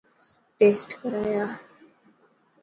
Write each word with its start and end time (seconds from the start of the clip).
ٽيسٽ 0.57 0.89
ڪرائي 1.01 1.33
آءِ. 1.43 1.51